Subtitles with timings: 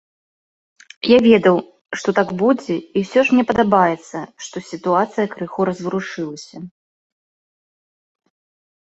[1.15, 1.57] Я ведаў,
[1.97, 4.17] што так будзе, і ўсё ж мне падабаецца,
[4.49, 6.57] што сітуацыя крыху разварушылася.